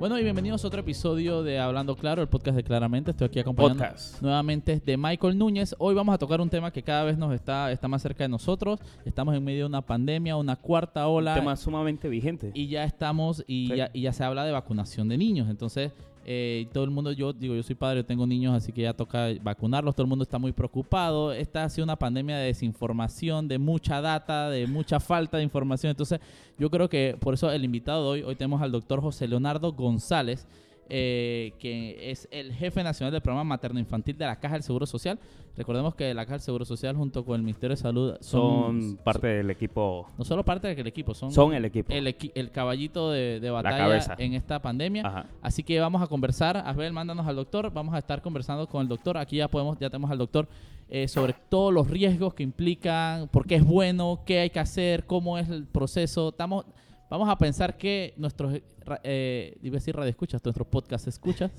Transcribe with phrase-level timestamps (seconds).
[0.00, 3.10] Bueno, y bienvenidos a otro episodio de Hablando Claro, el podcast de Claramente.
[3.10, 3.84] Estoy aquí acompañando
[4.22, 5.74] nuevamente de Michael Núñez.
[5.78, 8.28] Hoy vamos a tocar un tema que cada vez nos está, está más cerca de
[8.30, 8.80] nosotros.
[9.04, 11.34] Estamos en medio de una pandemia, una cuarta ola.
[11.34, 12.50] Un tema sumamente vigente.
[12.54, 15.50] Y ya estamos, y, ya, y ya se habla de vacunación de niños.
[15.50, 15.92] Entonces,
[16.24, 19.28] eh, todo el mundo, yo digo, yo soy padre, tengo niños, así que ya toca
[19.42, 19.94] vacunarlos.
[19.94, 21.32] Todo el mundo está muy preocupado.
[21.32, 25.90] Esta ha sido una pandemia de desinformación, de mucha data, de mucha falta de información.
[25.90, 26.20] Entonces,
[26.58, 29.72] yo creo que por eso el invitado de hoy, hoy tenemos al doctor José Leonardo
[29.72, 30.46] González.
[30.92, 35.20] Eh, que es el jefe nacional del programa materno-infantil de la Caja del Seguro Social.
[35.56, 39.28] Recordemos que la Caja del Seguro Social junto con el Ministerio de Salud son, parte
[39.28, 40.08] del equipo.
[40.18, 41.92] No solo parte del equipo, son, son el equipo.
[41.92, 45.26] El, caballito de, batalla en esta pandemia.
[45.40, 46.56] Así que vamos a conversar.
[46.56, 47.72] Asbel, mándanos al doctor.
[47.72, 49.16] Vamos a estar conversando con el doctor.
[49.16, 50.48] Aquí ya podemos, ya tenemos al doctor
[50.88, 55.06] eh, sobre todos los riesgos que implican, por qué es bueno, qué hay que hacer,
[55.06, 56.30] cómo es el proceso.
[56.30, 56.64] Estamos
[57.10, 58.60] Vamos a pensar que nuestros,
[59.02, 61.50] eh, iba a decir radio escuchas, nuestros podcast escuchas,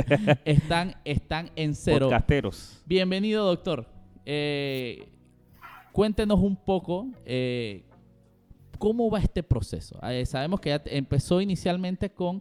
[0.44, 2.06] están, están en cero.
[2.06, 2.80] Podcasteros.
[2.86, 3.88] Bienvenido, doctor.
[4.24, 5.08] Eh,
[5.90, 7.82] cuéntenos un poco eh,
[8.78, 9.98] cómo va este proceso.
[10.04, 12.40] Eh, sabemos que ya empezó inicialmente con,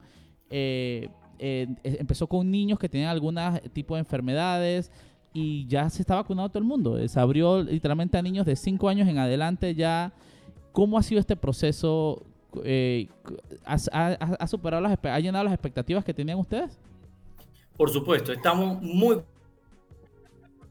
[1.40, 3.36] empezó con niños que tenían algún
[3.74, 4.92] tipo de enfermedades
[5.34, 7.08] y ya se está vacunando todo el mundo.
[7.08, 10.14] Se abrió literalmente a niños de 5 años en adelante ya.
[10.72, 12.29] ¿Cómo ha sido este proceso?
[12.64, 13.08] Eh,
[13.66, 16.78] ha, superado las, ha llenado las expectativas que tenían ustedes?
[17.78, 19.22] Por supuesto, estamos muy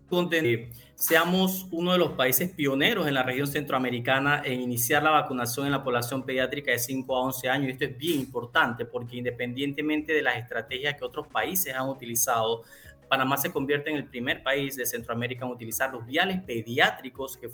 [0.09, 5.67] contentos seamos uno de los países pioneros en la región centroamericana en iniciar la vacunación
[5.67, 7.71] en la población pediátrica de 5 a 11 años.
[7.71, 12.65] Esto es bien importante porque independientemente de las estrategias que otros países han utilizado,
[13.09, 17.49] Panamá se convierte en el primer país de Centroamérica en utilizar los viales pediátricos que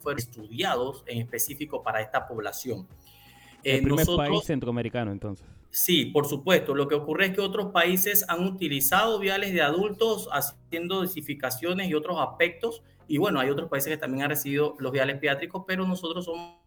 [0.00, 2.88] fueron estudiados en específico para esta población.
[3.62, 5.46] El primer país centroamericano, entonces.
[5.70, 6.74] Sí, por supuesto.
[6.74, 11.94] Lo que ocurre es que otros países han utilizado viales de adultos haciendo dosificaciones y
[11.94, 12.82] otros aspectos.
[13.06, 16.58] Y bueno, hay otros países que también han recibido los viales pediátricos, pero nosotros somos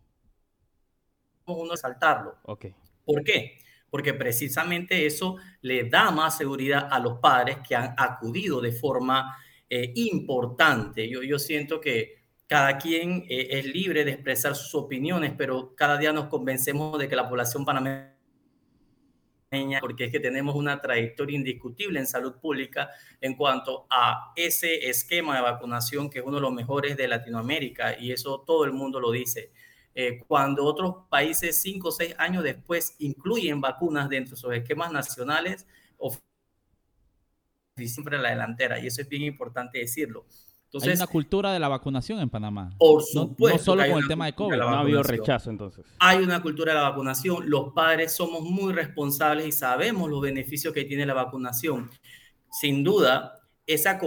[1.46, 2.36] uno de saltarlo.
[2.44, 2.74] Okay.
[3.06, 3.58] ¿Por qué?
[3.90, 9.38] Porque precisamente eso le da más seguridad a los padres que han acudido de forma
[9.70, 11.10] eh, importante.
[11.10, 15.98] Yo, yo siento que cada quien eh, es libre de expresar sus opiniones, pero cada
[15.98, 18.14] día nos convencemos de que la población panameña,
[19.80, 22.90] porque es que tenemos una trayectoria indiscutible en salud pública
[23.22, 27.98] en cuanto a ese esquema de vacunación que es uno de los mejores de Latinoamérica
[28.00, 29.52] y eso todo el mundo lo dice.
[29.96, 34.92] Eh, cuando otros países cinco o seis años después incluyen vacunas dentro de sus esquemas
[34.92, 35.68] nacionales,
[37.78, 40.26] siempre la delantera y eso es bien importante decirlo
[40.82, 42.72] hay una cultura de la vacunación en Panamá.
[42.78, 43.58] Por supuesto.
[43.58, 44.58] No, solo con el tema de COVID.
[44.58, 45.86] no ha habido rechazo entonces.
[46.00, 47.50] Hay una cultura de la vacunación.
[47.50, 51.90] Los padres somos muy responsables y sabemos los beneficios que tiene la vacunación.
[52.50, 54.00] Sin duda, esa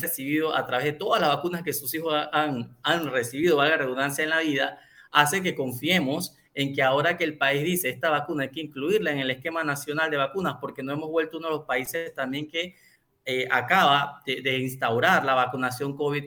[0.00, 3.82] recibido a través de todas las vacunas que sus hijos han, han recibido, valga la
[3.82, 4.78] redundancia en la vida,
[5.10, 9.10] hace que confiemos en que ahora que el país dice esta vacuna hay que incluirla
[9.10, 12.48] en el esquema nacional de vacunas, porque no hemos vuelto uno de los países también
[12.48, 12.76] que
[13.24, 16.24] eh, acaba de, instaurar la vacunación COVID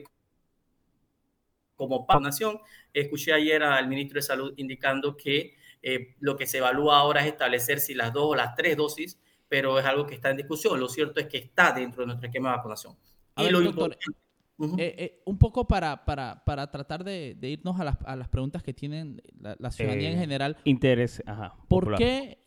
[1.74, 2.58] como vacunación.
[2.92, 7.26] Escuché ayer al ministro de Salud indicando que eh, lo que se evalúa ahora es
[7.26, 10.80] establecer si las dos o las tres dosis, pero es algo que está en discusión.
[10.80, 12.96] Lo cierto es que está dentro de nuestro esquema de vacunación.
[13.36, 13.60] y lo
[14.78, 18.72] eh, un poco para, para, para tratar de, irnos a las, a las, preguntas que
[18.72, 20.56] tienen la, ciudadanía en general.
[20.64, 21.54] Interés, ajá.
[21.68, 22.38] ¿Por qué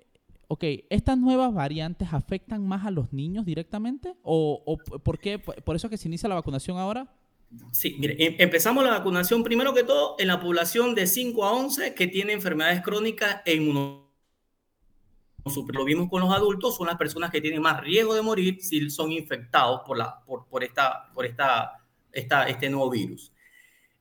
[0.50, 4.16] ok, ¿estas nuevas variantes afectan más a los niños directamente?
[4.24, 5.38] ¿O, por qué?
[5.38, 7.08] ¿Por eso que se inicia la vacunación ahora?
[7.72, 11.54] Sí, mire, em, empezamos la vacunación primero que todo en la población de 5 a
[11.54, 14.10] 11 que tiene enfermedades crónicas e inmunosupresiones.
[15.76, 18.90] Lo vimos con los adultos, son las personas que tienen más riesgo de morir si
[18.90, 23.32] son infectados por, la, por, por, esta, por esta, esta, este nuevo virus.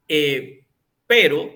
[0.08, 0.64] Eh,
[1.06, 1.50] pero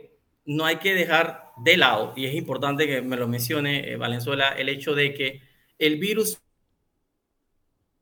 [0.45, 4.51] no hay que dejar de lado, y es importante que me lo mencione eh, Valenzuela,
[4.51, 5.43] el hecho de que
[5.79, 6.41] el virus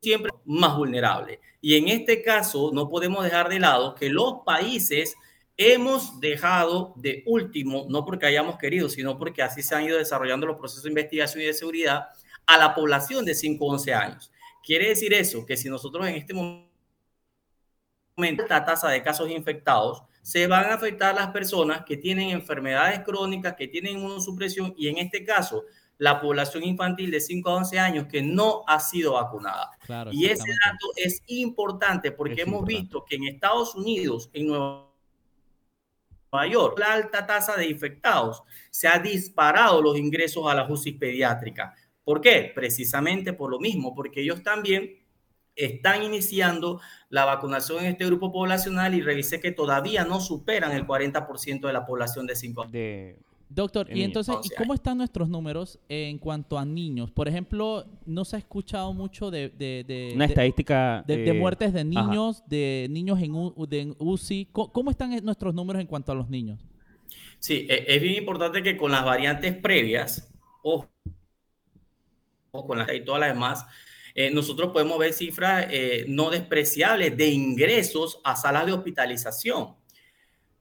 [0.01, 1.41] siempre más vulnerable.
[1.61, 5.15] Y en este caso no podemos dejar de lado que los países
[5.57, 10.47] hemos dejado de último, no porque hayamos querido, sino porque así se han ido desarrollando
[10.47, 12.07] los procesos de investigación y de seguridad
[12.47, 14.33] a la población de 5 o 11 años.
[14.65, 16.71] Quiere decir eso, que si nosotros en este momento
[18.43, 23.55] esta tasa de casos infectados, se van a afectar las personas que tienen enfermedades crónicas,
[23.55, 25.65] que tienen inmunosupresión y en este caso
[25.99, 29.71] la población infantil de 5 a 11 años que no ha sido vacunada.
[30.11, 34.87] y ese dato es importante porque hemos visto que en Estados Unidos, en Nueva
[36.51, 41.75] York, la alta tasa de infectados se ha disparado los ingresos a la justicia pediátrica.
[42.03, 42.51] ¿Por qué?
[42.55, 45.00] Precisamente por lo mismo, porque ellos también
[45.65, 50.87] están iniciando la vacunación en este grupo poblacional y revisé que todavía no superan el
[50.87, 53.17] 40% de la población de 5 años.
[53.53, 57.11] Doctor, y entonces, ¿y cómo están nuestros números en cuanto a niños?
[57.11, 60.13] Por ejemplo, no se ha escuchado mucho de...
[60.15, 61.03] Una estadística...
[61.05, 63.33] De, eh, muertes de niños, de niños en,
[63.69, 64.51] de UCI.
[64.53, 66.61] ¿Cómo, están nuestros números en cuanto a los niños?
[67.41, 70.33] Sí, e, es bien importante que con las variantes previas,
[70.63, 70.87] o,
[72.53, 73.67] o con las y todas las demás,
[74.15, 79.77] eh, nosotros podemos ver cifras eh, no despreciables de ingresos a salas de hospitalización.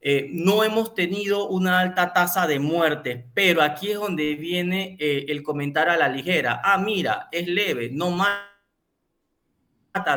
[0.01, 5.43] Eh, no hemos tenido una alta tasa de muertes, pero aquí es donde viene el
[5.43, 6.61] comentario a la ligera.
[6.63, 8.45] Ah, mira, es leve, no mata.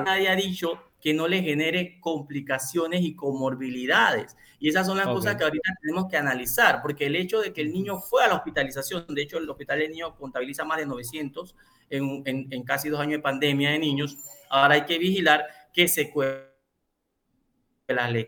[0.04, 4.36] Nadie ha dicho que no le genere complicaciones y comorbilidades.
[4.60, 7.62] Y esas son las cosas que ahorita tenemos que analizar, porque el hecho de que
[7.62, 10.86] el niño fue a la hospitalización, de hecho el hospital de niños contabiliza más de
[10.86, 11.56] 900
[11.92, 14.18] en, en, casi dos años de pandemia de niños,
[14.48, 16.12] ahora hay que vigilar que se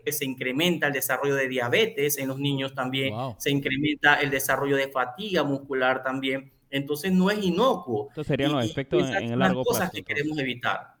[0.03, 4.77] que se incrementa el desarrollo de diabetes en los niños también, se incrementa el desarrollo
[4.77, 6.51] de fatiga muscular también.
[6.69, 8.09] Entonces no es inocuo.
[8.09, 9.79] Estos serían los efectos en, el largo plazo.
[9.79, 10.94] cosas que queremos evitar.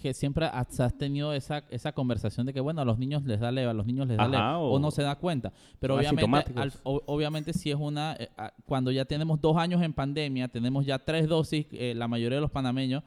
[0.00, 3.50] Que siempre has tenido esa, esa conversación de que, bueno, a los niños les da
[3.50, 5.52] leve, a los niños les da leve, o, no se da cuenta.
[5.78, 6.44] Pero obviamente,
[6.84, 8.28] obviamente si es una, eh,
[8.64, 12.42] cuando ya tenemos dos años en pandemia, tenemos ya tres dosis, eh, la mayoría de
[12.42, 13.02] los panameños,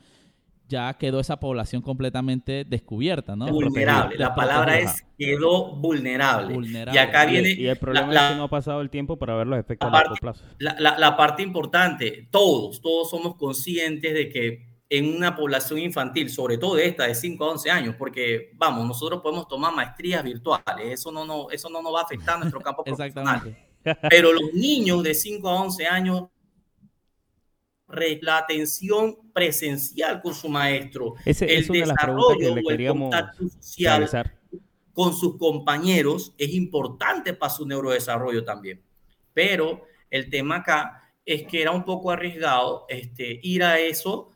[0.67, 3.47] ya quedó esa población completamente descubierta, ¿no?
[3.47, 4.17] Vulnerable.
[4.17, 6.57] La palabra es quedó vulnerable.
[6.93, 7.51] Y acá viene.
[7.51, 9.91] Y, el problema es que no ha pasado el tiempo para ver los efectos a
[9.91, 10.43] largo plazo.
[10.57, 16.57] La, la, parte importante, todos, todos somos conscientes de que en una población infantil, sobre
[16.57, 21.11] todo esta de 5 a 11 años, porque vamos, nosotros podemos tomar maestrías virtuales, eso
[21.11, 23.57] no, no, eso no nos va a afectar a nuestro campo profesional.
[24.09, 26.23] Pero los niños de 5 a 11 años,
[28.21, 34.09] la atención presencial con su maestro, el desarrollo o el contacto social
[34.93, 38.81] con sus compañeros es importante para su neurodesarrollo también.
[39.33, 44.31] Pero el tema acá es que era un poco arriesgado este, ir a eso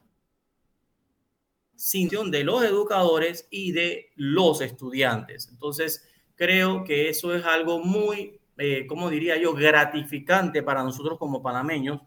[2.32, 5.48] de los educadores y de los estudiantes.
[5.50, 11.42] Entonces, creo que eso es algo muy, eh, como diría yo, gratificante para nosotros como
[11.42, 12.02] panameños,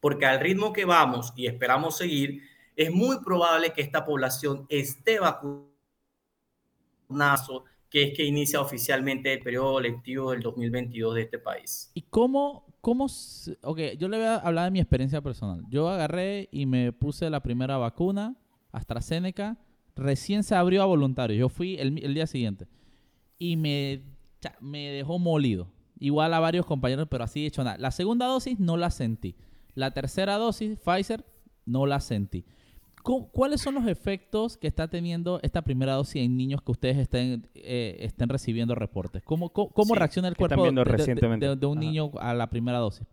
[0.00, 2.42] porque al ritmo que vamos y esperamos seguir,
[2.76, 5.66] es muy probable que esta población esté vacunada,
[7.90, 11.90] que es que inicia oficialmente el periodo lectivo del 2022 de este país.
[11.94, 13.06] ¿Y cómo, cómo,
[13.62, 15.64] ok, yo le voy a hablar de mi experiencia personal.
[15.68, 18.36] Yo agarré y me puse la primera vacuna
[18.72, 19.58] AstraZeneca,
[19.96, 21.38] recién se abrió a voluntarios.
[21.38, 22.66] Yo fui el, día siguiente
[23.38, 24.02] y me,
[24.60, 25.68] me dejó molido.
[25.98, 27.76] Igual a varios compañeros, pero así he hecho nada.
[27.78, 29.36] La segunda dosis no la sentí.
[29.74, 31.24] La tercera dosis, Pfizer,
[31.66, 32.44] no la sentí.
[33.02, 37.48] ¿Cuáles son los efectos que está teniendo esta primera dosis en niños que ustedes estén,
[37.54, 39.22] eh, estén recibiendo reportes?
[39.22, 43.06] ¿Cómo, cómo, reacciona el cuerpo de, un niño a la primera dosis?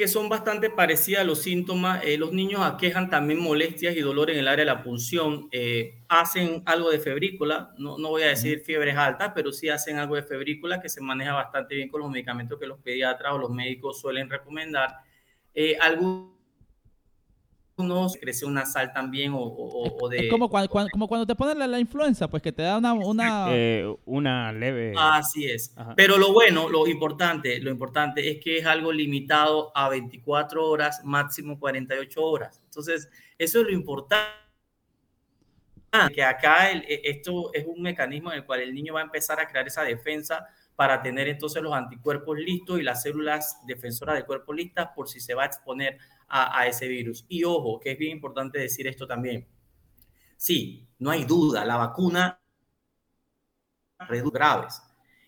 [0.00, 2.02] Que son bastante parecidas a los síntomas.
[2.02, 5.50] Eh, los niños aquejan también molestias y dolor en el área de la punción.
[5.52, 9.98] Eh, hacen algo de febrícula, no, no voy a decir fiebres altas, pero sí hacen
[9.98, 13.38] algo de febrícula que se maneja bastante bien con los medicamentos que los pediatras o
[13.38, 15.00] los médicos suelen recomendar.
[15.54, 15.76] Eh,
[17.80, 20.26] unos crece una sal también o, de...
[20.26, 22.92] Es como cuando, como cuando te ponen la, influenza, pues que te da una...
[22.92, 24.94] Una, eh, una leve...
[24.96, 25.74] Así es.
[25.96, 31.02] Pero lo bueno, lo importante, lo importante es que es algo limitado a 24 horas,
[31.04, 32.60] máximo 48 horas.
[32.64, 33.08] Entonces,
[33.38, 34.40] eso es lo importante.
[36.14, 39.40] Que acá e, esto es un mecanismo en el cual el niño va a empezar
[39.40, 40.46] a crear esa defensa
[40.80, 45.20] para tener entonces los anticuerpos listos y las células defensoras del cuerpo listas por si
[45.20, 45.98] se va a exponer
[46.30, 47.26] a, ese virus.
[47.28, 49.46] Y ojo, que es bien importante decir esto también.
[50.36, 52.40] Sí, no hay duda, la vacuna
[53.98, 54.82] reduce graves.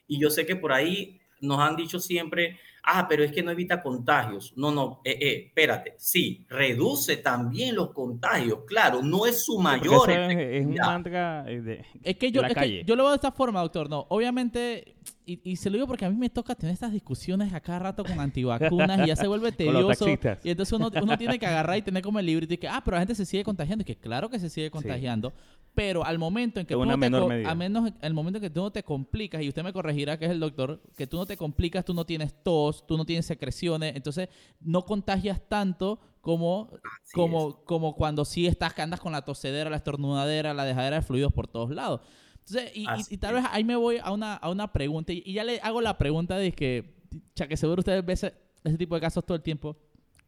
[0.06, 3.50] Y yo sé que por ahí nos han dicho siempre, ah, pero es que no
[3.50, 4.54] evita contagios.
[4.56, 10.10] No, no, eh, eh, espérate, sí, reduce también los contagios, claro, no es su mayor.
[10.10, 13.16] Es, es, un mantra eh, de, es que yo, es que yo lo veo de
[13.16, 14.94] esta forma, doctor, no, obviamente
[15.24, 18.04] y, se lo digo porque a mí me toca tener estas discusiones a cada rato
[18.04, 20.06] con antivacunas y ya se vuelve tedioso.
[20.08, 22.82] y entonces uno, uno, tiene que agarrar y tener como el librito y que, ah,
[22.84, 23.82] pero la gente se sigue contagiando.
[23.82, 25.32] Y que claro que se sigue contagiando,
[25.74, 28.60] pero al momento en que tú no te, a menos el momento en que tú
[28.60, 31.36] no te complicas, y usted me corregirá que es el doctor, que tú no te
[31.36, 34.28] complicas, tú no tienes tos, tú no tienes secreciones, entonces
[34.60, 36.70] no contagias tanto como,
[37.12, 41.02] como, como cuando sí estás que andas con la tosedera, la estornudadera, la dejadera de
[41.02, 42.00] fluidos por todos lados.
[42.46, 42.72] Entonces,
[43.10, 45.80] y, tal vez ahí me voy a una, a una pregunta, y, ya le hago
[45.80, 46.96] la pregunta de que,
[47.34, 48.34] ya que seguro ustedes ven ese,
[48.64, 49.76] ese tipo de casos todo el tiempo,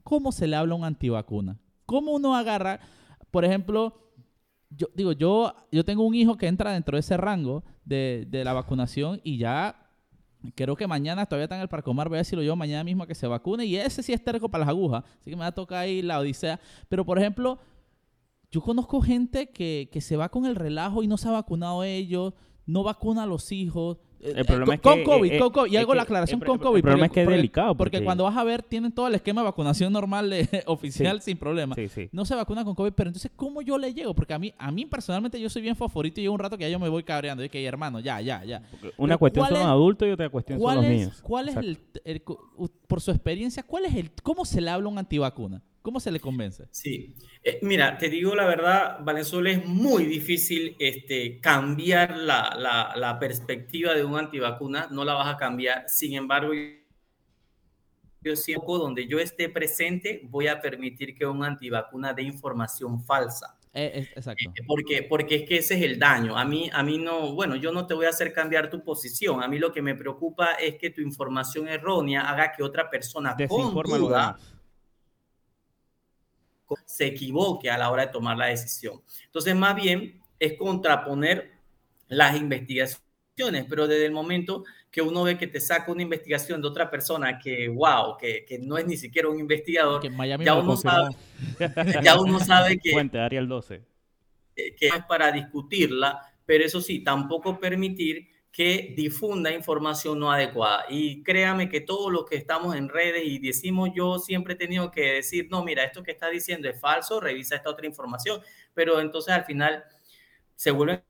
[0.03, 1.59] ¿cómo se le habla a un antivacuna?
[1.87, 2.81] ¿Cómo uno agarra,
[3.31, 4.13] por ejemplo,
[4.71, 8.45] yo digo, yo, yo tengo un hijo que entra dentro de ese rango de, de
[8.45, 9.85] la vacunación y ya
[10.55, 13.15] creo que mañana todavía está en el Parcomar, voy a decirlo yo mañana mismo que
[13.15, 15.53] se vacune y ese sí es terco para las agujas, así que me va a
[15.53, 16.61] tocar ahí la odisea.
[16.89, 17.59] Pero por ejemplo,
[18.55, 21.83] yo conozco gente que, que se va con el relajo y no se ha vacunado
[21.83, 22.35] ellos,
[22.67, 25.73] no vacuna a los hijos, el eh, problema es con que, COVID, eh, con COVID,
[25.73, 26.77] y hago la aclaración con COVID.
[26.77, 27.77] El problema es que es delicado.
[27.77, 30.33] Porque, cuando vas a ver, tienen todo el esquema de vacunación normal
[30.67, 31.75] oficial sin problema.
[32.13, 34.15] No se vacuna con COVID, pero entonces, ¿cómo yo le llego?
[34.15, 36.63] Porque a mí, a mí personalmente, yo soy bien favorito y llevo un rato que
[36.63, 37.43] ya yo me voy cabreando.
[37.43, 38.63] Y que, hermano, ya, ya, ya.
[38.97, 41.21] una cuestión son los adultos y otra cuestión son los niños.
[41.23, 42.23] ¿Cuál es el,
[42.87, 45.61] por su experiencia, cuál es el, cómo se le habla a un antivacuna?
[45.85, 46.67] ¿Cómo se le convence?
[46.71, 52.57] Sí, eh, mira, te digo la verdad, Valenzuela, es muy difícil este, cambiar la,
[52.97, 55.85] la, perspectiva de un antivacuna, no la vas a cambiar.
[55.87, 56.55] Sin embargo,
[58.23, 63.59] yo siempre, donde yo esté presente, voy a permitir que un antivacuna dé información falsa.
[63.75, 64.43] Eh, exacto.
[64.57, 66.39] Eh, porque, porque es que ese es el daño.
[66.39, 69.43] A mí, a mí no, bueno, yo no te voy a hacer cambiar tu posición.
[69.43, 73.37] A mí lo que me preocupa es que tu información errónea haga que otra persona
[73.47, 74.39] con duda,
[76.85, 79.03] se equivoque a la hora de tomar la decisión.
[79.27, 81.53] Entonces, más bien es contraponer
[82.09, 86.69] las investigaciones, pero desde el momento que uno ve que te saca una investigación de
[86.69, 90.01] otra persona que, wow, que, que no es ni siquiera un investigador,
[90.41, 91.17] ya, uno sabe,
[92.03, 92.93] ya uno sabe que...
[92.93, 93.83] Fuente, Ariel 12.
[94.55, 100.85] Que es para discutirla, pero eso sí, tampoco permitir que difunda información no adecuada.
[100.89, 104.93] Y créame que todos los que estamos en redes y decimos, yo siempre he tenido
[104.93, 108.41] que decir, no, mira, esto que está diciendo es falso, revisa esta otra información,
[108.73, 109.83] pero entonces al final
[110.55, 111.03] se vuelven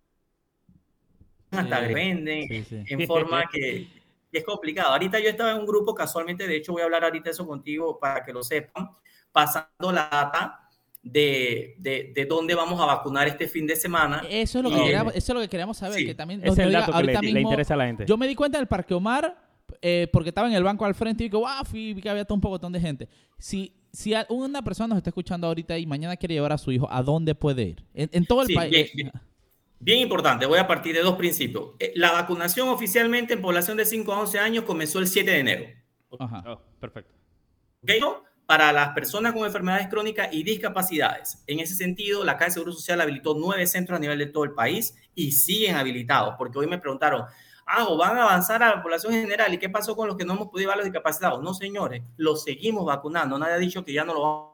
[1.51, 3.89] hasta venden en forma que,
[4.33, 4.93] que, es complicado.
[4.93, 7.99] Ahorita yo estaba en un grupo casualmente, de hecho voy a hablar ahorita eso contigo
[7.99, 8.89] para que lo sepan,
[9.33, 10.63] pasando la data
[11.04, 14.23] de, de, dónde vamos a vacunar este fin de semana.
[14.28, 16.04] Eso es lo que, queríamos, eso es lo que queríamos saber.
[16.04, 18.06] Que también es el dato que le, interesa a la gente.
[18.06, 19.37] Yo me di cuenta del Parque Omar
[19.82, 22.34] eh, porque estaba en el banco al frente y digo, wow, vi que había todo
[22.34, 23.08] un poco de gente.
[23.38, 26.88] Si, si una persona nos está escuchando ahorita y mañana quiere llevar a su hijo,
[26.90, 27.84] ¿a dónde puede ir?
[27.92, 28.92] En, todo el país.
[29.80, 31.73] Bien, importante, voy a partir de dos principios.
[31.78, 35.38] Eh, la vacunación oficialmente en población de 5 a 11 años comenzó el 7 de
[35.38, 35.64] enero.
[36.18, 36.42] Ajá.
[36.46, 37.12] Oh, perfecto.
[37.82, 38.00] ¿Okay?
[38.47, 41.43] Para las personas con enfermedades crónicas y discapacidades.
[41.47, 44.45] En ese sentido, la Caja de Seguro Social habilitó nueve centros a nivel de todo
[44.45, 47.25] el país y siguen habilitados, porque hoy me preguntaron,
[47.67, 49.55] ah, ¿o van a avanzar a la población general?
[49.55, 51.43] ¿Y qué pasó con los que no hemos podido llevar los discapacitados?
[51.43, 53.39] No, señores, los seguimos vacunando.
[53.39, 54.53] Nadie ha dicho que ya no lo vamos,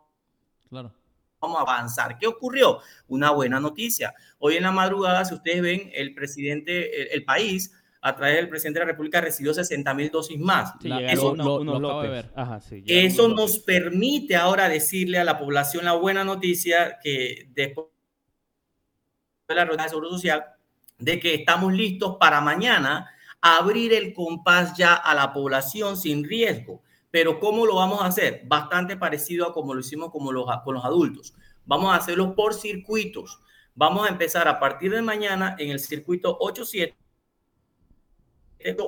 [0.68, 0.92] claro.
[1.40, 2.16] vamos a avanzar.
[2.16, 2.78] ¿Qué ocurrió?
[3.08, 4.14] Una buena noticia.
[4.38, 8.48] Hoy en la madrugada, si ustedes ven, el presidente, el, el país a través del
[8.48, 10.72] presidente de la República recibió 60 mil dosis más.
[10.82, 11.36] eso,
[12.86, 17.88] eso nos permite ahora decirle a la población la buena noticia que después
[19.48, 20.44] de la rueda de Seguro Social,
[20.98, 26.82] de que estamos listos para mañana abrir el compás ya a la población sin riesgo.
[27.10, 28.42] Pero ¿cómo lo vamos a hacer?
[28.46, 31.34] Bastante parecido a como lo hicimos con los, con los adultos.
[31.66, 33.40] Vamos a hacerlo por circuitos.
[33.74, 36.99] Vamos a empezar a partir de mañana en el circuito 87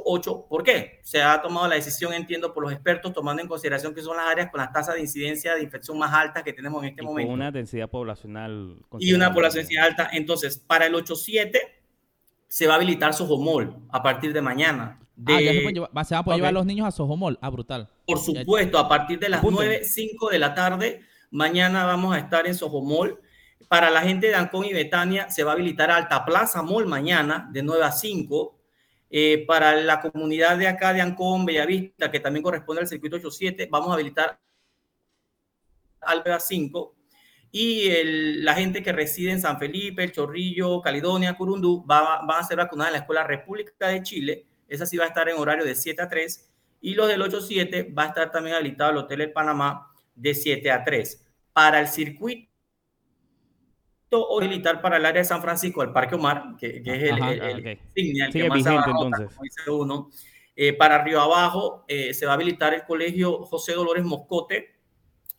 [0.05, 0.47] 8.
[0.49, 1.01] ¿Por qué?
[1.03, 4.27] Se ha tomado la decisión, entiendo, por los expertos, tomando en consideración que son las
[4.27, 7.29] áreas con las tasas de incidencia de infección más altas que tenemos en este momento.
[7.29, 8.77] Con una densidad poblacional.
[8.99, 10.11] Y una población alta.
[10.13, 11.59] Entonces, para el 8.7
[12.49, 14.99] se va a habilitar Sojomol a partir de mañana.
[15.27, 17.39] ah, ya se, llevar, se va a poder llevar los niños a Sojomol.
[17.41, 17.89] Ah, brutal.
[18.07, 21.01] Por supuesto, a partir de las 9, 5 de la tarde,
[21.31, 23.21] mañana vamos a estar en Sojomol.
[23.69, 27.49] Para la gente de Ancón y Betania se va a habilitar Alta Plaza Mall mañana
[27.51, 28.62] de 9 a 5
[29.15, 33.69] eh, para la comunidad de acá de Ancón, Bellavista, que también corresponde al circuito 87,
[33.71, 34.41] vamos a habilitar
[36.01, 36.97] Alba 5
[37.51, 37.91] y
[38.41, 42.57] la gente que reside en San Felipe, El Chorrillo, Caledonia, Curundú, va, van a ser
[42.57, 44.47] vacunadas en la Escuela República de Chile.
[44.67, 46.51] Esa sí va a estar en horario de 7 a 3.
[46.81, 50.71] Y los del 8-7 va a estar también habilitado el Hotel El Panamá de 7
[50.71, 51.27] a 3.
[51.53, 52.51] Para el circuito
[54.21, 57.67] o militar para el área de San Francisco, el Parque Omar, que, es el, el,
[57.95, 59.31] el, que más entonces.
[59.69, 60.11] uno.
[60.55, 64.77] Eh, para Río Abajo eh, se va a habilitar el colegio José Dolores Moscote,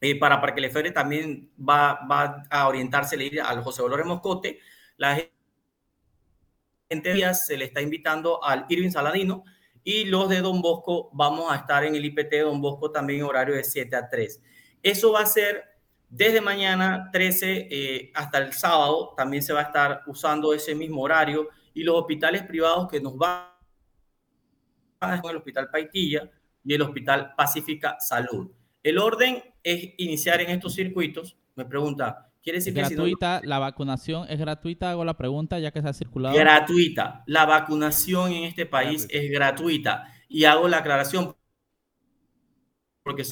[0.01, 4.59] eh, para Parque Lefebvre también va, va a orientarse al José Dolores Moscote.
[4.97, 5.15] La
[6.89, 9.45] gente se le está invitando al Irving Saladino
[9.83, 13.19] y los de Don Bosco vamos a estar en el IPT de Don Bosco también
[13.19, 14.41] en horario de 7 a 3.
[14.81, 15.63] Eso va a ser
[16.15, 21.50] desde mañana 13 hasta el sábado, también se va a estar usando ese mismo horario
[21.74, 23.48] y los hospitales privados que nos van
[25.01, 26.29] el Hospital Paitilla
[26.63, 28.51] y el Hospital Pacífica Salud.
[28.84, 31.36] El orden es iniciar en estos circuitos.
[31.55, 34.91] Me pregunta, ¿quiere decir gratuita, la vacunación es gratuita?
[34.91, 36.36] Hago la pregunta ya que se ha circulado.
[36.36, 37.24] Gratuita.
[37.25, 40.08] La vacunación en este país es gratuita.
[40.29, 41.36] Y hago la aclaración
[43.03, 43.24] porque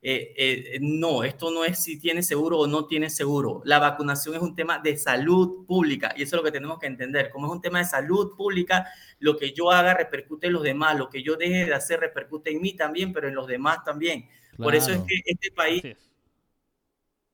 [0.00, 3.62] eh, eh, no, esto no es si tiene seguro o no tiene seguro.
[3.64, 6.86] La vacunación es un tema de salud pública y eso es lo que tenemos que
[6.86, 7.30] entender.
[7.30, 8.86] Como es un tema de salud pública,
[9.18, 12.50] lo que yo haga repercute en los demás, lo que yo deje de hacer repercute
[12.52, 14.28] en mí también, pero en los demás también.
[14.56, 15.82] Por eso es que este país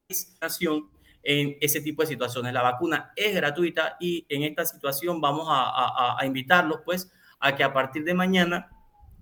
[0.08, 0.90] es nación
[1.22, 2.52] en ese tipo de situaciones.
[2.52, 7.64] La vacuna es gratuita y en esta situación vamos a, a invitarlos pues a que
[7.64, 8.73] a partir de mañana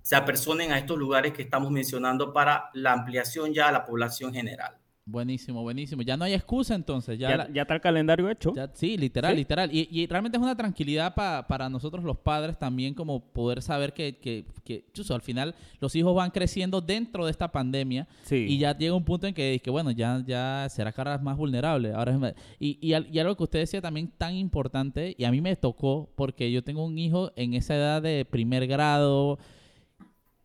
[0.03, 4.33] se apersonen a estos lugares que estamos mencionando para la ampliación ya a la población
[4.33, 4.75] general.
[5.05, 6.01] Buenísimo, buenísimo.
[6.01, 7.19] Ya no hay excusa entonces.
[7.19, 8.53] Ya, ya, está el calendario hecho.
[8.73, 9.69] sí, literal, literal.
[9.73, 14.45] Y, realmente es una tranquilidad para nosotros los padres también como poder saber que, que,
[14.63, 19.03] que al final los hijos van creciendo dentro de esta pandemia y ya llega un
[19.03, 21.91] punto en que, que bueno, ya, ya será cada vez más vulnerable.
[21.93, 25.57] Ahora y, y, y algo que usted decía también tan importante, y a mí me
[25.57, 29.37] tocó porque yo tengo un hijo en esa edad de primer grado,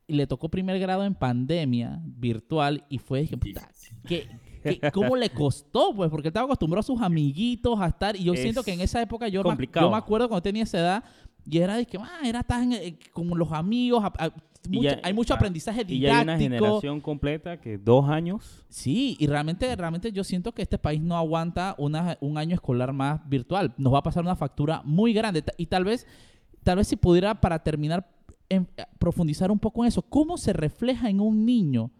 [0.08, 3.28] y le tocó primer grado en pandemia virtual y fue,
[4.06, 4.26] que,
[4.92, 5.94] ¿cómo le costó?
[5.94, 8.80] Pues porque él estaba acostumbrado a sus amiguitos a estar y yo siento que en
[8.80, 11.04] esa época yo, me, yo me acuerdo cuando tenía esa edad
[11.44, 14.02] y era de que, ah, era tan eh, como los amigos,
[15.02, 16.06] hay mucho aprendizaje didáctico.
[16.06, 18.64] Y hay una generación completa que dos años.
[18.68, 22.92] Sí, y realmente, realmente yo siento que este país no aguanta una, un año escolar
[22.92, 23.74] más virtual.
[23.76, 26.06] Nos va a pasar una factura muy grande y tal vez,
[26.62, 28.17] tal vez si pudiera para terminar
[28.48, 30.02] en, eh, profundizar un poco en eso.
[30.02, 31.90] ¿Cómo se refleja en un niño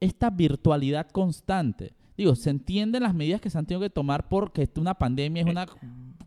[0.00, 1.94] esta virtualidad constante?
[2.16, 5.48] Digo, se entienden las medidas que se han tenido que tomar porque una pandemia es
[5.48, 5.66] una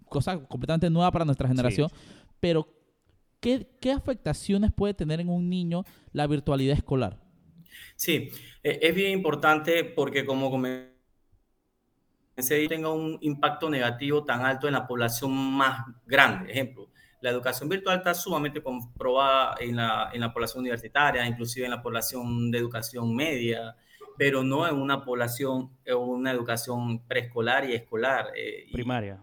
[0.08, 1.90] cosa completamente nueva para nuestra generación,
[2.40, 2.68] pero
[3.40, 7.20] ¿qué, afectaciones puede tener en un niño la virtualidad escolar?
[7.96, 8.30] Sí,
[8.64, 10.90] e, es bien importante porque como comenté,
[12.68, 16.52] tenga un impacto negativo tan alto en la población más grande.
[16.52, 16.89] Ejemplo,
[17.22, 21.82] la educación virtual está sumamente comprobada en la, en la población universitaria, inclusive en la
[21.82, 23.76] población de educación media,
[24.18, 28.32] pero no en una población, en una educación preescolar y escolar.
[28.36, 29.22] Eh, Primaria.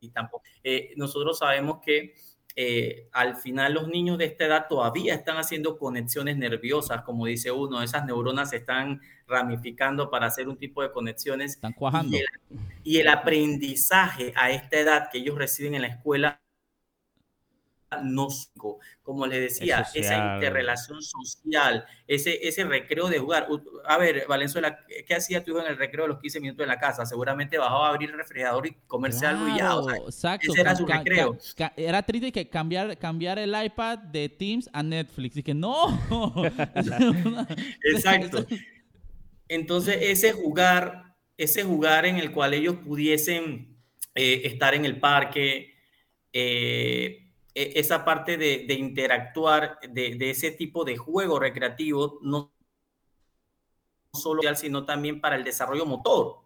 [0.00, 0.44] Y, tampoco.
[0.62, 2.14] Eh, nosotros sabemos que
[2.54, 7.50] eh, al final los niños de esta edad todavía están haciendo conexiones nerviosas, como dice
[7.50, 11.52] uno, esas neuronas se están ramificando para hacer un tipo de conexiones.
[11.52, 12.16] Están cuajando.
[12.82, 16.40] y el aprendizaje a esta edad que ellos reciben en la escuela
[18.02, 18.28] no
[19.02, 23.46] como le decía, esa interrelación social, ese, ese recreo de jugar.
[23.86, 26.78] A ver, Valenzuela, ¿qué hacía tú en el recreo de los 15 minutos en la
[26.78, 27.06] casa?
[27.06, 29.72] Seguramente bajaba a abrir el refrigerador y comerse algo y ya.
[30.04, 30.52] exacto.
[30.52, 31.38] Ese era su recreo.
[31.76, 35.36] era triste que cambiar, cambiar el iPad de Teams a Netflix.
[35.36, 36.00] Y que no.
[37.84, 38.46] exacto.
[39.48, 43.78] Entonces, ese jugar, ese jugar en el cual ellos pudiesen
[44.16, 45.76] eh, estar en el parque,
[46.32, 47.25] eh,
[47.56, 52.52] esa parte de, interactuar, de, ese tipo de juego recreativo, no
[54.12, 56.36] solo sino también para el desarrollo motor.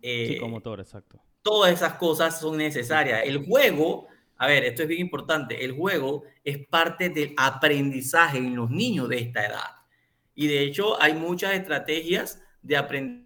[0.00, 1.20] Eh, motor, exacto.
[1.42, 3.22] Todas esas cosas son necesarias.
[3.24, 8.54] El juego, a ver, esto es bien importante, el juego es parte del aprendizaje en
[8.54, 9.70] los niños de esta edad.
[10.36, 13.24] Y de hecho hay muchas estrategias de aprendizaje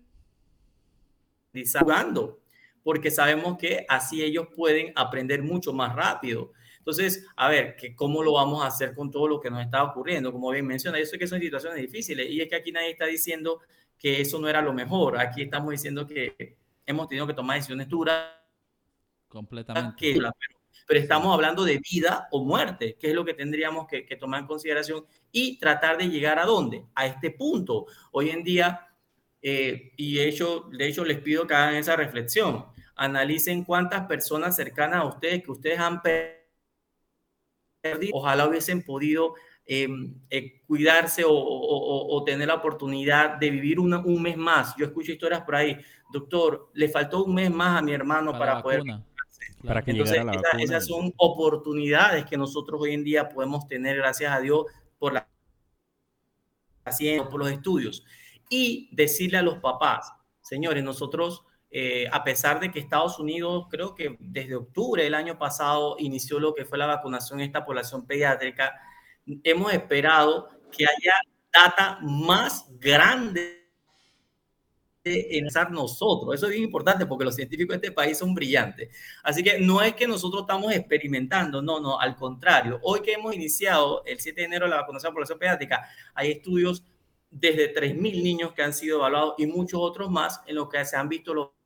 [1.81, 2.40] jugando,
[2.83, 6.53] porque sabemos que así ellos pueden aprender mucho más rápido.
[6.79, 9.83] Entonces, a ver, que ¿cómo lo vamos a hacer con todo lo que nos está
[9.83, 10.33] ocurriendo?
[10.33, 13.07] Como bien menciona, yo sé que son situaciones difíciles y es que aquí nadie está
[13.07, 13.61] diciendo
[13.99, 15.19] que eso no era lo mejor.
[15.19, 18.33] Aquí estamos diciendo que hemos tenido que tomar decisiones duras.
[19.29, 20.14] Completamente.
[20.87, 24.47] pero, estamos hablando de vida o muerte, que es lo que tendríamos que, tomar en
[24.47, 26.87] consideración y tratar de llegar a dónde?
[26.95, 27.87] A este punto.
[28.12, 28.88] Hoy en día,
[29.43, 32.64] eh, y de hecho, de hecho les pido que hagan esa reflexión.
[32.95, 36.38] Analicen cuántas personas cercanas a ustedes que ustedes han perdido
[38.12, 39.35] ojalá hubiesen podido
[39.66, 44.74] em, eh, cuidarse o, tener la oportunidad de vivir un mes más.
[44.77, 45.79] Yo escucho historias por ahí,
[46.12, 48.83] doctor, le faltó un mes más a mi hermano para, poder...
[49.64, 50.22] Para que Entonces,
[50.59, 54.66] esas son oportunidades que nosotros hoy en día podemos tener, gracias a Dios,
[54.98, 55.29] por la
[56.90, 58.05] ciencia, por los estudios.
[58.48, 63.94] Y decirle a los papás, señores, nosotros, eh, a pesar de que Estados Unidos, creo
[63.94, 68.07] que desde octubre del año pasado, inició lo que fue la vacunación en esta población
[68.07, 68.74] pediátrica,
[69.44, 71.14] hemos esperado que haya
[71.52, 73.59] data más grande
[75.04, 76.35] en nosotros.
[76.35, 78.94] Eso es bien importante porque los científicos de este país son brillantes.
[79.22, 82.78] Así que no es que nosotros estamos experimentando, no, no, al contrario.
[82.83, 86.33] Hoy que hemos iniciado el 7 de enero la vacunación por la población pediátrica, hay
[86.33, 86.85] estudios
[87.31, 90.96] desde 3.000 niños que han sido evaluados y muchos otros más en los que se
[90.96, 91.58] han visto los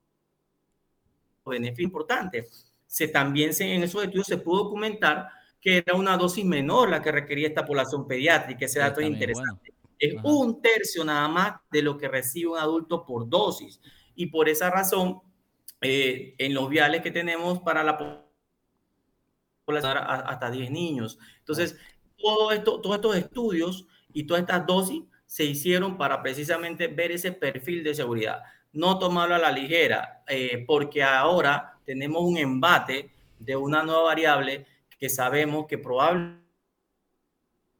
[1.44, 2.72] beneficios importantes.
[2.87, 5.28] Se, también se, en esos estudios se pudo documentar
[5.61, 8.66] que era una dosis menor la que requería esta población pediátrica.
[8.66, 9.72] Ese dato es interesante.
[9.98, 13.81] Es un tercio nada más de lo que recibe un adulto por dosis.
[14.16, 15.20] Y por esa razón,
[15.81, 17.96] eh, en los viales que tenemos para la
[19.64, 21.18] población hasta 10 niños.
[21.38, 21.78] Entonces,
[22.16, 27.33] todo esto, todos estos estudios y todas estas dosis se hicieron para precisamente ver ese
[27.33, 28.42] perfil de seguridad.
[28.72, 34.66] No tomarlo a la ligera, eh, porque ahora tenemos un embate de una nueva variable
[34.98, 36.42] que sabemos que probablemente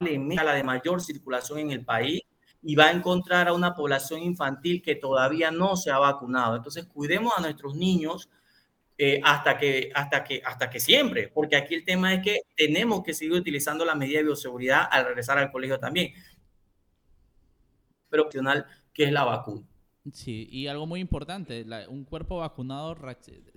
[0.01, 2.23] la de mayor circulación en el país
[2.63, 6.57] y va a encontrar a una población infantil que todavía no se ha vacunado.
[6.57, 8.29] Entonces, cuidemos a nuestros niños
[8.99, 13.03] eh, hasta, que, hasta, que, hasta que siempre, porque aquí el tema es que tenemos
[13.03, 16.13] que seguir utilizando la medida de bioseguridad al regresar al colegio también,
[18.09, 19.67] pero opcional que es la vacuna.
[20.13, 22.97] Sí, y algo muy importante, un cuerpo vacunado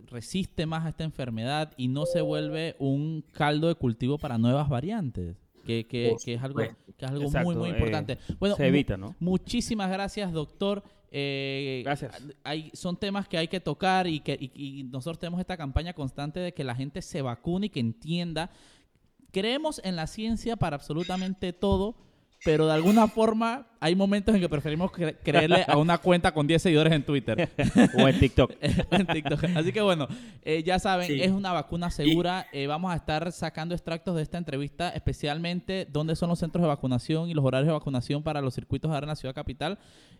[0.07, 4.69] resiste más a esta enfermedad y no se vuelve un caldo de cultivo para nuevas
[4.69, 5.37] variantes.
[5.65, 8.13] Que, que, que es algo, que es algo muy, muy importante.
[8.13, 9.15] Eh, bueno, se evita, ¿no?
[9.19, 10.83] Muchísimas gracias, doctor.
[11.09, 12.21] Eh, gracias.
[12.43, 16.39] Hay, son temas que hay que tocar y que y nosotros tenemos esta campaña constante
[16.39, 18.51] de que la gente se vacune y que entienda.
[19.31, 21.95] Creemos en la ciencia para absolutamente todo,
[22.45, 26.61] pero de alguna forma hay momentos en que preferimos creerle a una cuenta con 10
[26.61, 27.49] seguidores en Twitter.
[27.97, 28.51] o en TikTok.
[29.55, 30.07] Así que bueno,
[30.43, 32.45] eh, ya saben, es una vacuna segura.
[32.53, 36.67] Eh, vamos a estar sacando extractos de esta entrevista, especialmente dónde son los centros de
[36.67, 39.79] vacunación y los horarios de vacunación para los circuitos ahora en la ciudad capital.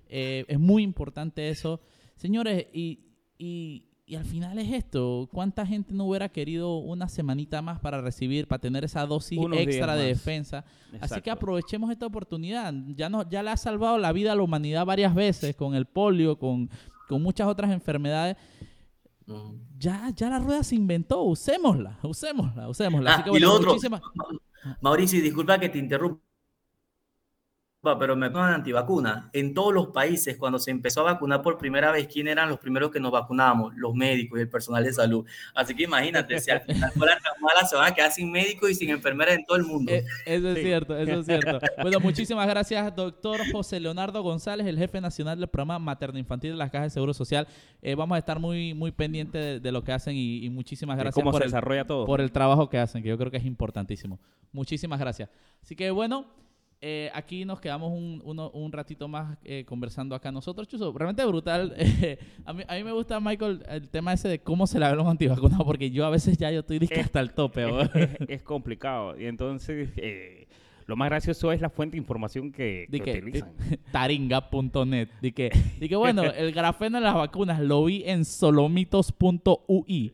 [0.10, 1.80] Eh, es muy importante eso.
[2.16, 3.02] Señores, y,
[3.38, 8.02] y y al final es esto, ¿cuánta gente no hubiera querido una semanita más para
[8.02, 10.64] recibir, para tener esa dosis extra de defensa?
[11.02, 12.72] Así que aprovechemos esta oportunidad.
[12.90, 15.88] Ya, no, ya le ha salvado la vida a la humanidad varias veces con el
[15.88, 16.70] polio, con,
[17.08, 18.38] con muchas otras enfermedades.
[19.80, 23.16] Ya, ya la rueda se inventó, usémosla, usémosla, usémosla.
[23.16, 23.76] Así que, bueno, y lo otro,
[24.82, 26.22] Mauricio, disculpa que te interrumpa
[27.98, 29.30] pero me ponen antivacuna.
[29.34, 32.58] En todos los países, cuando se empezó a vacunar por primera vez, ¿quién eran los
[32.58, 33.76] primeros que nos vacunábamos?
[33.76, 35.26] Los médicos y el personal de salud.
[35.54, 38.72] Así que imagínate, si al final fuera tan mala, se van a quedar sin médicos
[38.72, 39.92] y sin enfermeras en todo el mundo.
[39.92, 41.60] Eh, eso es cierto, eso es cierto.
[41.82, 46.58] Bueno, muchísimas gracias, doctor José Leonardo González, el jefe nacional del programa Materno Infantil de
[46.58, 47.48] las Cajas de Seguro Social.
[47.82, 51.44] Eh, vamos a estar muy, muy pendientes de, lo que hacen y, muchísimas gracias por,
[51.44, 52.06] el, todo.
[52.06, 54.20] por el trabajo que hacen, que yo creo que es importantísimo.
[54.52, 55.30] Muchísimas gracias.
[55.62, 56.26] Así que bueno.
[56.88, 58.22] Eh, aquí nos quedamos un,
[58.54, 60.68] un ratito más eh, conversando acá nosotros.
[60.94, 61.76] Realmente brutal.
[62.46, 64.98] a, mí, a, mí, me gusta, Michael, el tema ese de cómo se la ven
[64.98, 67.66] los antivacunados, porque yo a veces ya yo estoy hasta el tope.
[68.28, 69.20] Es, complicado.
[69.20, 70.48] Y entonces, eh,
[70.86, 73.52] lo más gracioso es la fuente de información que, utilizan.
[73.92, 75.10] Taringa.net.
[75.24, 80.12] De que, de que, bueno, el grafeno de las vacunas lo vi en solomitos.ui.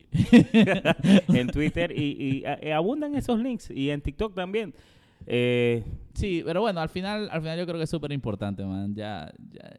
[1.28, 3.70] en Twitter y, y abundan esos links.
[3.70, 4.72] Y en TikTok también.
[5.26, 8.94] Eh, sí, pero bueno, al final, al final yo creo que es súper importante, man.
[8.94, 9.70] Ya, ya,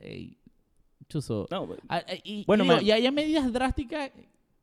[1.07, 1.47] chuso.
[1.87, 4.11] Ah, eh, y, bueno, y, hay medidas drásticas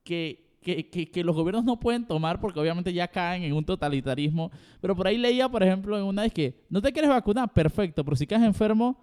[0.02, 4.50] que, que, que, los gobiernos no pueden tomar porque obviamente ya caen en un totalitarismo.
[4.80, 8.04] Pero por ahí leía, por ejemplo, en una vez que no te quieres vacunar, perfecto,
[8.04, 8.98] pero si quedas enfermo,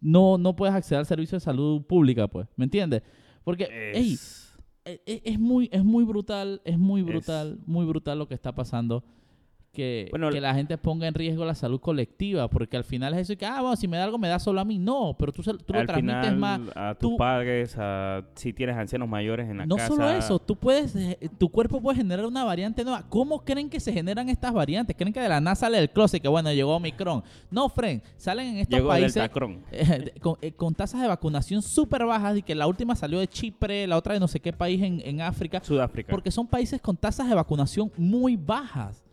[0.00, 2.48] no, no puedes acceder al servicio de salud pública, pues.
[2.56, 3.02] ¿Me entiendes?
[3.44, 4.44] Porque, es...
[4.84, 8.54] E, e, es, muy, es muy brutal, es muy brutal, muy brutal lo que está
[8.54, 9.04] pasando
[9.72, 13.38] que, que la gente ponga en riesgo la salud colectiva, porque al final es eso
[13.38, 14.78] que, ah, bueno, si me da algo me da solo a mí.
[14.78, 16.60] No, pero tú, tú lo transmites más.
[16.74, 19.88] A tus padres, a, si tienes ancianos mayores en la casa.
[19.88, 23.04] No solo eso, tú puedes, eh, tu cuerpo puede generar una variante nueva.
[23.08, 24.96] ¿Cómo creen que se generan estas variantes?
[24.96, 27.22] ¿Creen que de la NASA sale el closet que, bueno, llegó Omicron?
[27.50, 29.16] No, Fren, salen en estos países
[29.72, 33.86] eh, eh, con, tasas de vacunación súper bajas y que la última salió de Chipre,
[33.86, 35.62] la otra de no sé qué país en, en África.
[35.62, 36.10] Sudáfrica.
[36.10, 39.07] Porque son países con tasas de vacunación muy bajas.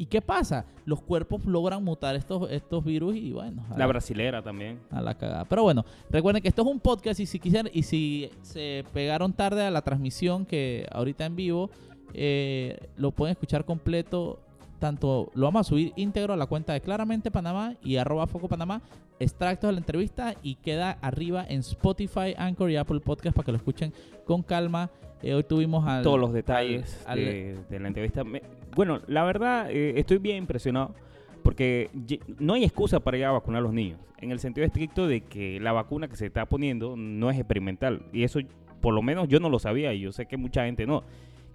[0.00, 0.64] ¿Y qué pasa?
[0.86, 3.62] Los cuerpos logran mutar estos, estos virus y bueno.
[3.76, 4.78] La, brasilera también.
[4.90, 5.44] A la cagada.
[5.44, 9.34] Pero bueno, recuerden que esto es un podcast y si quisieran, y si se pegaron
[9.34, 11.68] tarde a la transmisión que ahorita en vivo,
[12.14, 14.40] eh, lo pueden escuchar completo.
[14.78, 18.48] Tanto lo vamos a subir íntegro a la cuenta de Claramente Panamá y arroba Foco
[18.48, 18.80] Panamá,
[19.18, 23.52] extractos de la entrevista y queda arriba en Spotify, Anchor y Apple Podcast para que
[23.52, 23.92] lo escuchen
[24.24, 24.88] con calma.
[25.22, 28.24] Eh, hoy tuvimos al, todos los detalles al- de, de la entrevista.
[28.24, 28.40] Me-
[28.74, 30.94] bueno, la verdad, eh, estoy bien impresionado
[31.42, 31.90] porque
[32.38, 35.22] no hay excusa para ir a vacunar a los niños, en el sentido estricto de
[35.22, 38.02] que la vacuna que se está poniendo no es experimental.
[38.12, 38.40] Y eso,
[38.80, 41.02] por lo menos, yo no lo sabía y yo sé que mucha gente no.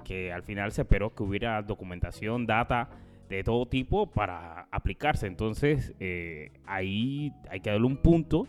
[0.03, 2.89] Que al final se esperó que hubiera documentación, data
[3.29, 5.27] de todo tipo para aplicarse.
[5.27, 8.47] Entonces, eh, ahí hay que darle un punto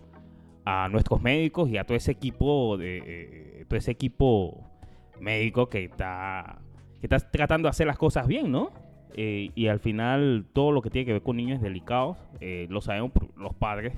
[0.64, 4.64] a nuestros médicos y a todo ese equipo de eh, todo ese equipo
[5.20, 6.58] médico que está
[7.08, 8.70] que está tratando de hacer las cosas bien, ¿no?
[9.14, 12.66] Eh, y al final todo lo que tiene que ver con niños es delicado, eh,
[12.70, 13.94] lo sabemos los padres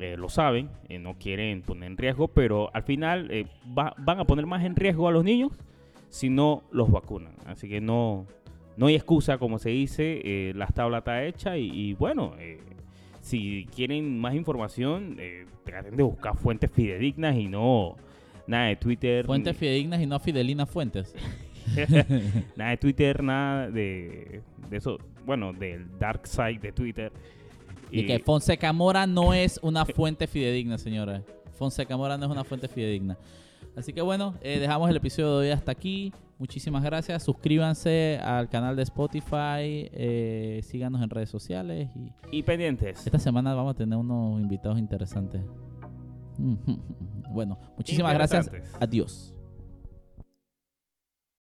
[0.00, 3.30] eh, lo saben, no quieren poner en riesgo, pero al final
[3.78, 5.52] va- van a poner más en riesgo a los niños
[6.08, 7.34] si no los vacunan.
[7.46, 8.26] Así que no
[8.78, 12.32] no hay excusa, como se dice, la tabla está hecha y, y bueno,
[13.20, 17.96] si quieren más información, eh, traten de buscar fuentes fidedignas y no
[18.46, 19.26] nada de Twitter.
[19.26, 21.14] Fuentes fidedignas y no fidelinas fuentes.
[22.56, 27.12] nada de Twitter, nada de, de eso, bueno, del dark side de Twitter.
[27.90, 31.22] Y que Fonseca Mora no es una fuente fidedigna, señora.
[31.58, 33.18] Fonseca Mora no es una fuente fidedigna.
[33.76, 36.12] Así que bueno, eh, dejamos el episodio de hoy hasta aquí.
[36.38, 37.22] Muchísimas gracias.
[37.22, 39.88] Suscríbanse al canal de Spotify.
[39.92, 41.88] eh, síganos en redes sociales.
[42.30, 43.04] Y y pendientes.
[43.06, 45.42] esta semana vamos a tener unos invitados interesantes.
[47.32, 48.50] Bueno, muchísimas gracias.
[48.80, 49.32] Adiós.